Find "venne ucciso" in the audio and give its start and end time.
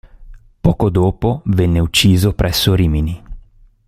1.45-2.33